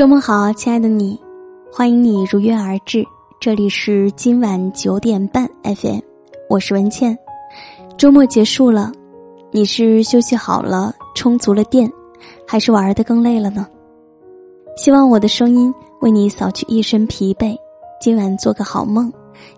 [0.00, 1.20] 周末好，亲爱的你，
[1.70, 3.04] 欢迎你如约而至。
[3.38, 6.00] 这里是今晚九点半 FM，
[6.48, 7.18] 我是文倩。
[7.98, 8.90] 周末结束了，
[9.50, 11.92] 你是休息好了、充足了电，
[12.48, 13.66] 还是玩的更累了呢？
[14.74, 17.54] 希望我的声音为你扫去一身疲惫，
[18.00, 19.12] 今晚做个好梦，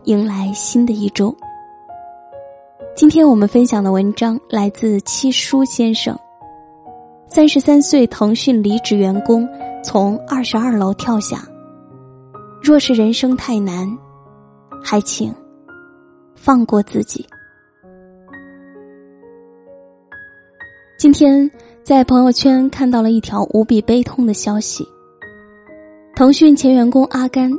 [0.07, 1.33] 迎来新的一周。
[2.97, 6.19] 今天我们分享的文章来自七叔先生。
[7.29, 9.49] 三十三岁腾讯离职员工。
[9.83, 11.47] 从二十二楼跳下。
[12.63, 13.99] 若是人生太难，
[14.83, 15.35] 还请
[16.37, 17.27] 放过自己。
[20.97, 21.51] 今天
[21.83, 24.87] 在朋友圈看到了一条无比悲痛的消息：
[26.15, 27.51] 腾讯前员工阿甘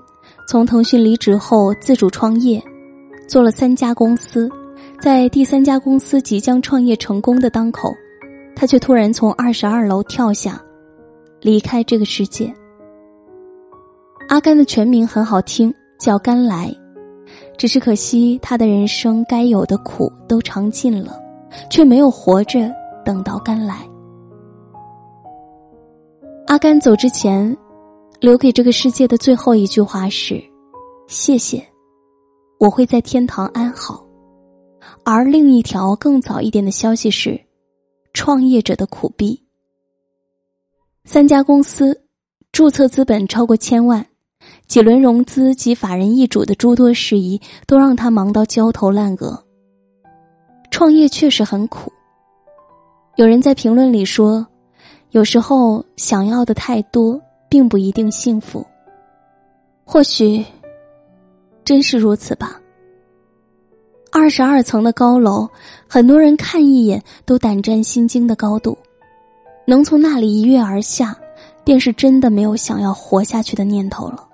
[0.48, 2.63] 从腾讯离职后自主创业，
[3.27, 4.49] 做了三家公司，
[5.02, 7.94] 在第三家公司即将创业成功的当口，
[8.55, 10.62] 他却突然从二十二楼跳下。
[11.44, 12.52] 离开这个世界。
[14.30, 16.74] 阿甘的全名很好听，叫甘来，
[17.58, 21.22] 只是可惜他的人生该有的苦都尝尽了，
[21.70, 23.85] 却没有活着等到甘来。
[26.48, 27.55] 阿甘走之前，
[28.22, 30.41] 留给这个世界的最后一句话是
[31.07, 31.62] ：“谢谢，
[32.57, 34.02] 我会在天堂安好。”
[35.04, 37.38] 而另一条更早一点的消息是：
[38.13, 39.43] 创业者的苦逼。
[41.05, 42.01] 三家公司，
[42.54, 44.05] 注册资本超过千万，
[44.68, 49.37] 几轮融资及法人易主的诸多事宜，都让他忙到焦头烂额。
[50.71, 51.91] 创业确实很苦。
[53.18, 54.48] 有人在评论里说
[55.12, 58.65] ：“有时候想要的太多，并不一定幸福。”
[59.84, 60.43] 或许
[61.65, 62.57] 真是如此吧。
[64.09, 65.50] 二十二层的高楼，
[65.85, 68.78] 很多人看一眼都胆战心惊的高度。
[69.66, 71.16] 能从那里一跃而下，
[71.64, 74.28] 便是真的没有想要活下去的念头了。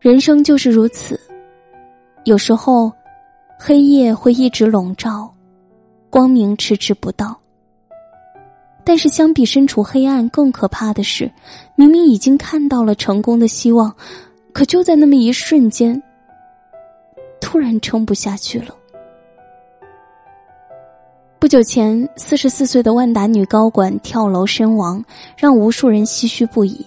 [0.00, 1.18] 人生就是如此，
[2.24, 2.92] 有时候，
[3.58, 5.32] 黑夜会一直笼罩，
[6.10, 7.38] 光明迟迟不到。
[8.86, 11.30] 但是，相比身处黑暗，更可怕的是，
[11.74, 13.94] 明明已经看到了成功的希望，
[14.52, 16.02] 可就在那么一瞬间，
[17.40, 18.74] 突然撑不下去了。
[21.44, 25.04] 不久前，四十四岁的万达女高管跳楼身亡，
[25.36, 26.86] 让无数人唏嘘不已。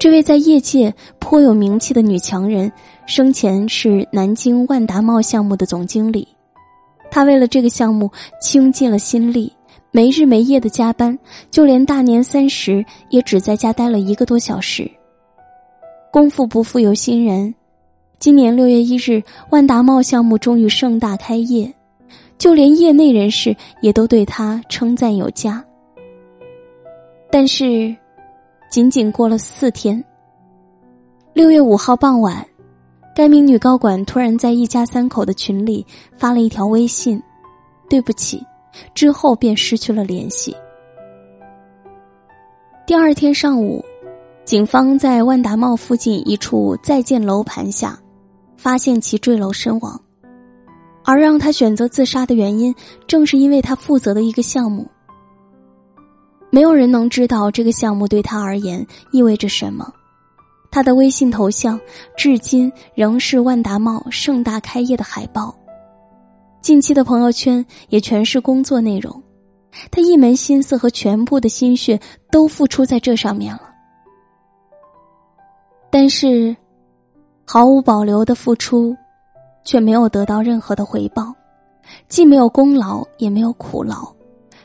[0.00, 2.72] 这位在业界颇有名气的女强人，
[3.06, 6.26] 生前是南京万达茂项目的总经理。
[7.08, 9.52] 她为了这个项目倾尽了心力，
[9.92, 11.16] 没日没夜的加班，
[11.48, 14.90] 就连大年三十也只在家待了一个多小时。
[16.10, 17.54] 功夫不负有心人，
[18.18, 21.72] 今年六月一日，万达茂项目终于盛大开业。
[22.42, 25.64] 就连业内人士也都对他称赞有加。
[27.30, 27.94] 但是，
[28.68, 30.04] 仅仅过了四天，
[31.32, 32.44] 六月五号傍晚，
[33.14, 35.86] 该名女高管突然在一家三口的群里
[36.16, 37.22] 发了一条微信
[37.88, 38.44] ：“对不起。”
[38.92, 40.52] 之后便失去了联系。
[42.84, 43.84] 第二天上午，
[44.44, 47.96] 警方在万达茂附近一处在建楼盘下，
[48.56, 50.00] 发现其坠楼身亡。
[51.04, 52.74] 而让他选择自杀的原因，
[53.06, 54.86] 正是因为他负责的一个项目。
[56.50, 59.92] 没有人能知道这个项目对他而言意味着什么。
[60.70, 61.78] 他的微信头像
[62.16, 65.54] 至今仍是万达茂盛大开业的海报，
[66.60, 69.22] 近期的朋友圈也全是工作内容。
[69.90, 71.98] 他一门心思和全部的心血
[72.30, 73.62] 都付出在这上面了，
[75.90, 76.54] 但是
[77.46, 78.96] 毫无保留的付出。
[79.64, 81.34] 却没有得到任何的回报，
[82.08, 84.12] 既没有功劳，也没有苦劳，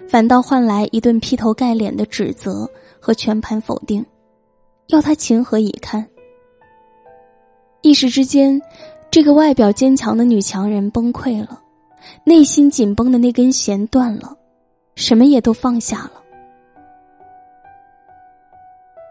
[0.10, 2.70] 反倒换来一顿劈头盖脸的指责
[3.00, 4.06] 和全盘否定，
[4.88, 6.06] 要他情何以堪？
[7.82, 8.62] 一时之间，
[9.10, 11.62] 这个外表坚强的女强人崩溃了，
[12.24, 14.36] 内心紧绷的那根弦断了，
[14.96, 16.14] 什么也都放下了。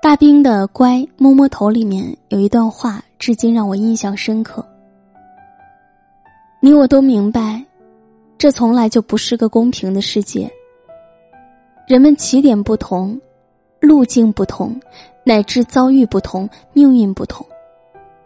[0.02, 4.64] 大兵的《乖摸摸头》里面有一段话，至今让我印象深刻。
[6.66, 7.64] 你我都明白，
[8.36, 10.50] 这从来就不是个公平的世界。
[11.86, 13.16] 人们起点不同，
[13.78, 14.76] 路径不同，
[15.22, 17.46] 乃至遭遇不同，命运不同。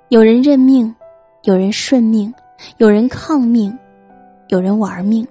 [0.08, 0.96] 有人认命，
[1.42, 2.32] 有人顺命，
[2.78, 3.78] 有人抗命，
[4.48, 5.28] 有人玩命。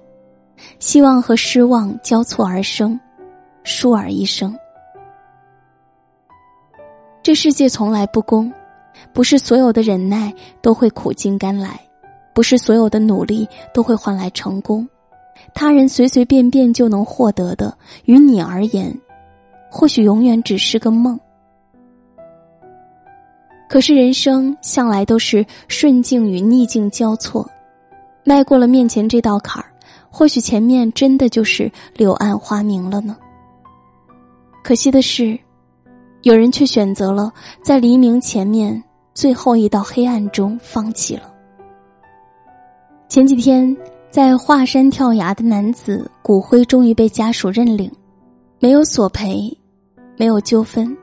[0.78, 2.96] 希望和失望交错而生，
[3.64, 4.56] 倏尔一生。
[7.24, 8.52] 这世界从来不公，
[9.12, 11.76] 不是所有的忍耐都会苦尽甘来。
[12.32, 14.88] 不是所有的努力都会换来成功，
[15.54, 18.96] 他人随随便便就能获得的，于你而言，
[19.70, 21.18] 或许永远只是个梦。
[23.68, 27.48] 可是人生向来都是顺境与逆境交错，
[28.24, 29.70] 迈过了面前这道坎儿，
[30.10, 33.16] 或许前面真的就是柳暗花明了呢。
[34.64, 35.38] 可惜的是，
[36.22, 38.82] 有人却选择了在黎明前面
[39.14, 41.29] 最后一道黑暗中放弃了。
[43.10, 43.76] 前几天，
[44.08, 47.90] 在华山跳崖的男子骨灰终于被家属认领，
[48.60, 49.52] 没有索赔，
[50.16, 50.96] 没有纠纷。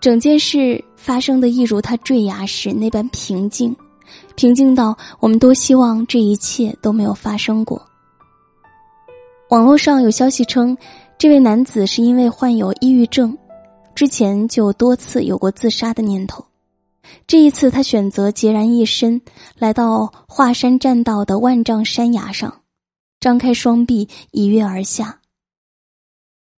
[0.00, 3.74] 整件事发生的一如他坠崖时那般平静，
[4.36, 7.84] 平静到我们多希望这一切都没有发生过。
[9.50, 10.78] 网络上有消息称，
[11.18, 13.36] 这位男子是因为患有抑郁症，
[13.92, 16.44] 之前就多次有过自杀的念头。
[17.26, 19.20] 这一次，他选择孑然一身，
[19.56, 22.62] 来到华山栈道的万丈山崖上，
[23.20, 25.20] 张开双臂一跃而下。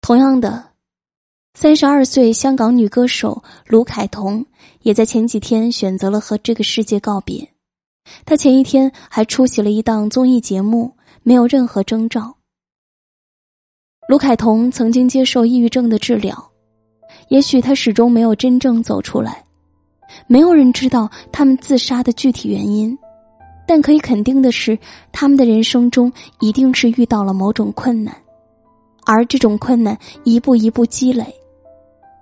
[0.01, 0.67] 同样的。
[1.55, 4.47] 三十二岁香港女歌手卢凯彤
[4.83, 7.53] 也在前几天选择了和这个世界告别。
[8.25, 12.37] 她前一天还出席了一档综艺节目，没有任何征兆。
[14.07, 16.53] 卢凯彤曾经接受抑郁症的治疗，
[17.27, 19.45] 也许她始终没有真正走出来。
[20.27, 22.97] 没有人知道他们自杀的具体原因，
[23.67, 24.79] 但可以肯定的是，
[25.13, 28.15] 他们的人生中一定是遇到了某种困难，
[29.05, 31.25] 而这种困难一步一步积累。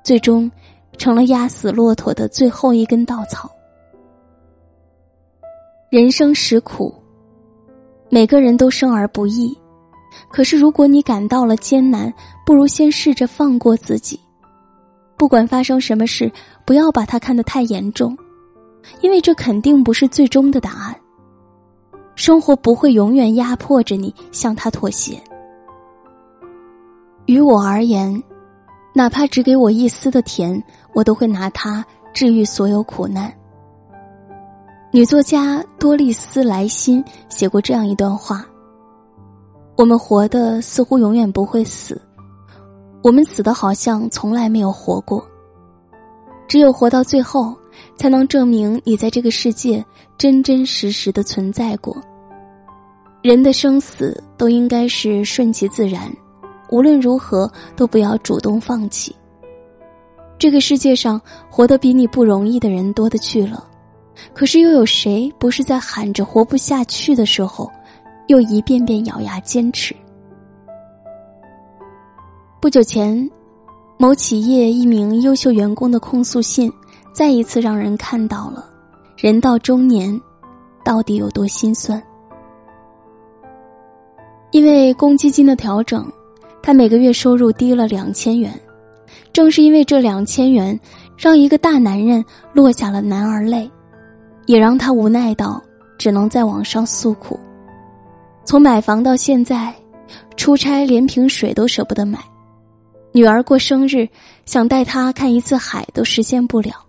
[0.03, 0.50] 最终，
[0.99, 3.50] 成了压死骆驼的最后一根稻草。
[5.88, 6.94] 人生实苦，
[8.09, 9.56] 每个人都生而不易。
[10.29, 12.12] 可是，如果你感到了艰难，
[12.44, 14.19] 不如先试着放过自己。
[15.17, 16.31] 不管发生什么事，
[16.65, 18.17] 不要把它看得太严重，
[19.01, 20.95] 因为这肯定不是最终的答案。
[22.15, 25.21] 生活不会永远压迫着你向他妥协。
[27.27, 28.23] 于我而言。
[28.95, 30.65] 哪怕只给我一丝的甜，
[30.95, 31.85] 我都会拿它
[32.15, 33.31] 治愈所有苦难。
[34.91, 38.47] 女作家多丽丝·莱辛写过这样一段话
[39.77, 42.01] ：“我们活的似乎永远不会死，
[43.03, 45.27] 我们死的好像从来没有活过。
[46.49, 47.55] 只有活到最后，
[47.97, 49.85] 才能证明你在这个世界
[50.17, 51.97] 真真实实的存在过。
[53.23, 56.11] 人的生死都应该是顺其自然。”
[56.69, 59.15] 无论如何，都不要主动放弃。
[60.37, 63.65] 这个世界上，活得比你不容易的人多的去了，
[64.35, 67.71] 可是又有谁不是在喊着活不下去的时候，
[68.27, 69.95] 又一遍遍咬牙坚持？
[72.61, 73.31] 不久前，
[73.99, 76.73] 某企业一名优秀员工的控诉信，
[77.12, 78.69] 再一次让人看到了
[79.17, 80.20] 人到中年
[80.85, 82.03] 到底有多心酸。
[84.53, 86.05] 因为公积金的调整。
[86.62, 88.53] 他每个月收入低了两千元，
[89.32, 90.76] 正是因为这两千元，
[91.17, 93.70] 让一个大男人落下了男儿泪，
[94.47, 95.62] 也让他无奈到
[95.97, 97.38] 只能在网上诉苦。
[98.44, 99.73] 从买房到现在，
[100.37, 102.19] 出差连瓶水都舍不得买，
[103.17, 104.07] 女儿过生日
[104.45, 106.85] 想带她看一次海都实现不了，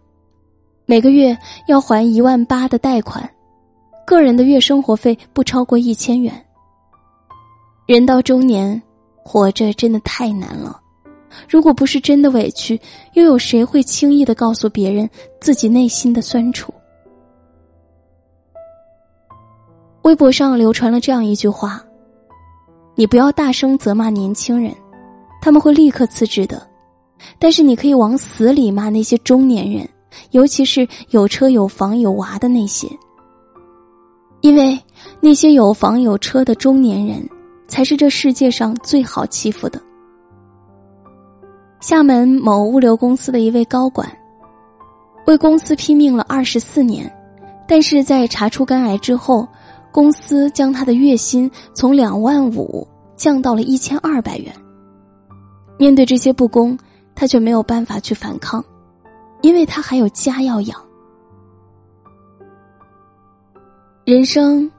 [0.86, 1.38] 每个月
[1.70, 3.30] 要还一万八的贷款，
[4.06, 6.46] 个人的月生活费不超过一千元。
[7.86, 8.82] 人到中年。
[9.30, 10.80] 活着真的太难了，
[11.50, 12.80] 如果不是真的委屈，
[13.12, 15.10] 又有谁会轻易的告诉别人
[15.42, 16.74] 自己内心的酸楚？
[20.04, 21.84] 微博上流传了这样一句话
[22.96, 24.74] ：“你不要大声责骂年轻人，
[25.48, 26.58] 他们会立刻辞职的；
[27.40, 29.88] 但是你可以往死里骂那些中年人，
[30.32, 32.86] 尤其是有车有房有娃的那些，
[34.42, 34.78] 因为
[35.22, 37.26] 那些有房有车的中年人。”
[37.66, 39.82] 才是这世界上最好欺负的。
[41.80, 44.10] 厦门某物流公司的一位高管，
[45.28, 47.10] 为公司拼命了二十四年，
[47.66, 49.48] 但是在查出肝癌之后，
[49.94, 52.86] 公司将他的月薪从两万五
[53.16, 54.54] 降到了一千二百元。
[55.78, 56.78] 面对这些不公，
[57.16, 58.64] 他却没有办法去反抗，
[59.42, 60.80] 因为他还有家要养。
[64.06, 64.70] 人生，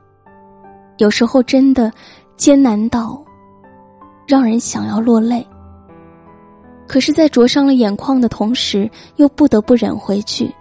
[0.98, 1.92] 有时候真的。
[2.38, 3.20] 艰难到
[4.24, 5.44] 让人想要落泪，
[6.86, 10.54] 可是，在灼伤了眼眶的同时，又不得不忍回去，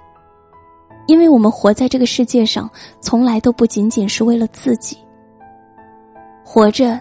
[1.06, 2.68] 因为我们活在这个世界上，
[3.00, 4.98] 从来都不仅仅是为了自己。
[6.44, 7.00] 活着，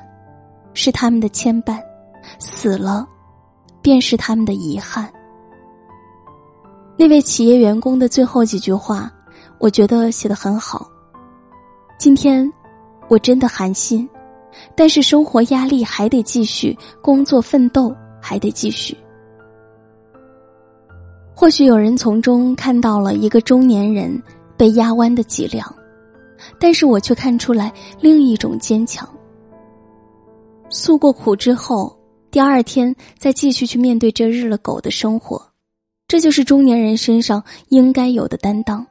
[0.74, 1.78] 是他们的牵绊；
[2.38, 3.08] 死了，
[3.86, 5.08] 便是他们的遗憾。
[6.96, 9.08] 那位企业员工的最后几句话，
[9.60, 10.90] 我觉得写的很好。
[11.96, 12.52] 今天，
[13.06, 14.08] 我真的寒心。
[14.74, 18.98] 但是生活压力还得继续，工作奋斗还得继续。
[21.32, 24.20] 或许有人从中看到了一个中年人
[24.56, 25.64] 被压弯的脊梁，
[26.58, 29.08] 但是我却看出来另一种坚强。
[30.70, 31.95] 诉过苦之后，
[32.36, 35.40] 第二天再继续去面对这日了狗的生活，
[36.06, 38.86] 这就是中年人身上应该有的担当。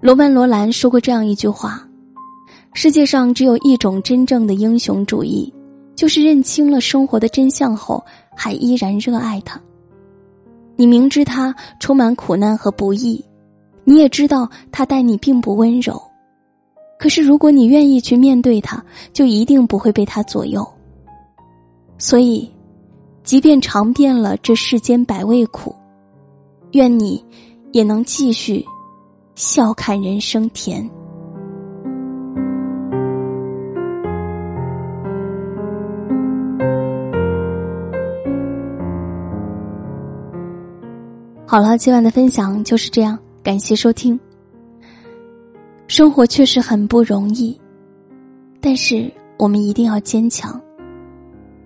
[0.00, 1.84] 罗曼·罗兰说过这样一句话
[2.72, 5.52] ：“世界上只有一种真正的英雄主义，
[5.96, 8.00] 就是认清了生活的真相后，
[8.36, 9.60] 还依然热爱它。
[10.76, 13.20] 你明知它充满苦难和不易，
[13.82, 16.00] 你也知道它待你并不温柔。”
[16.96, 18.80] 可是，如果你愿意去面对它，
[19.12, 20.64] 就一定不会被它左右。
[22.06, 22.46] 所以，
[23.22, 25.74] 即便尝遍了这世间百味苦，
[26.72, 27.24] 愿你
[27.72, 28.62] 也能继续
[29.34, 30.86] 笑看人生甜。
[41.46, 44.20] 好了，今晚的分享就是这样，感谢收听。
[45.86, 47.58] 生活确实很不容易，
[48.60, 50.60] 但是我们一定要坚强。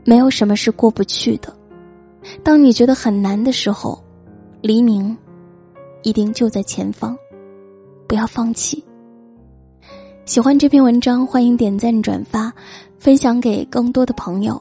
[0.08, 1.54] 没有什么是过不去的。
[2.42, 4.02] 当你觉得很难的时候，
[4.62, 5.14] 黎明
[6.02, 7.14] 一定就在前方。
[8.06, 8.82] 不要放弃。
[10.24, 12.50] 喜欢这篇文章，欢迎点赞转发，
[12.98, 14.58] 分享给更多的朋友。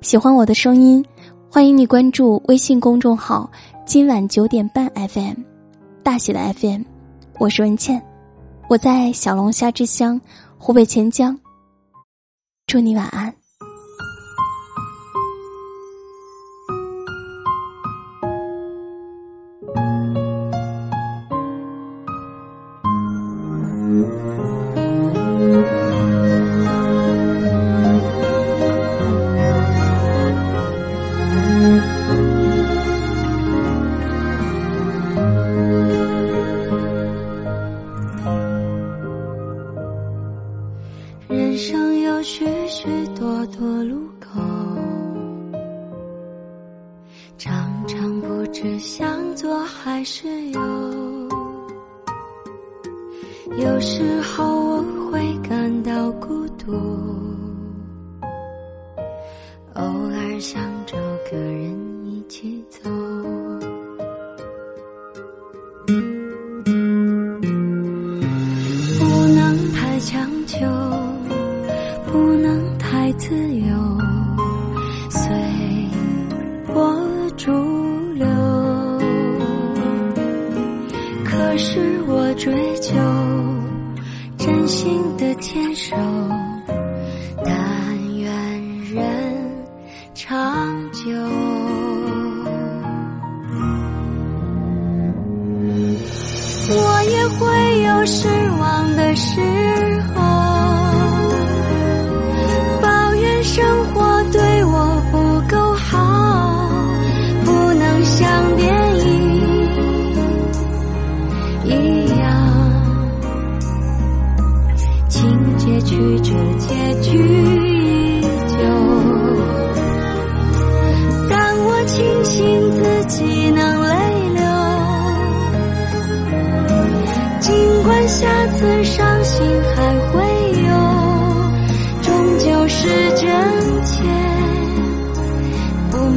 [0.00, 1.04] 喜欢我的声音，
[1.50, 3.50] 欢迎你关注微信公众号
[3.84, 5.34] “今晚九点半 FM”，
[6.02, 6.80] 大写的 FM。
[7.38, 8.02] 我是文倩。
[8.70, 10.18] 我在小龙虾之乡
[10.56, 11.38] 湖北潜江，
[12.66, 13.30] 祝你晚安。
[43.58, 44.40] 错路口
[47.36, 50.60] 常常不知向左还是右。
[53.56, 57.17] 有时候我会感到孤独。
[82.38, 82.94] 追求
[84.38, 85.96] 真心的牵手，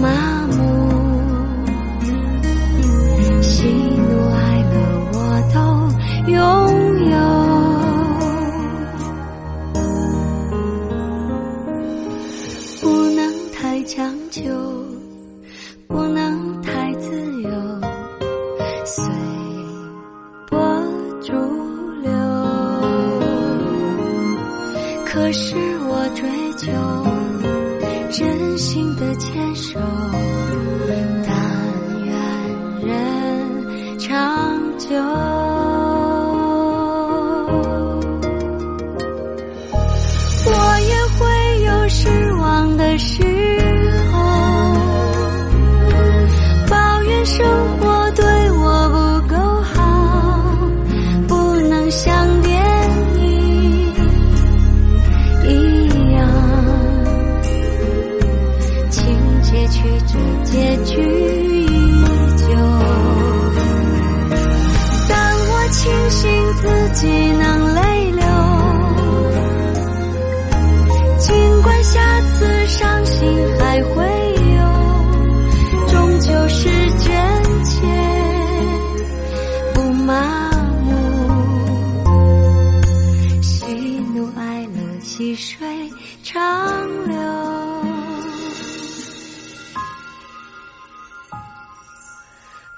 [0.02, 0.31] 不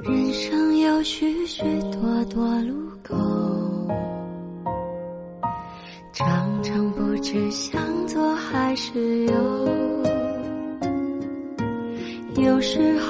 [0.03, 3.15] 人生有许许多多路口，
[6.12, 9.33] 常常不知向左还是右。
[12.36, 13.02] 有时候